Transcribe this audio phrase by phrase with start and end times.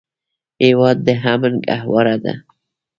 [0.63, 2.33] هېواد د امن ګهواره ده.